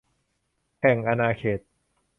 [0.81, 1.59] แห่งอาณาเขต